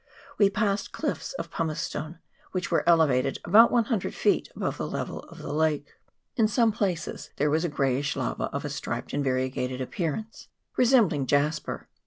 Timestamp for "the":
4.77-4.87, 5.37-5.53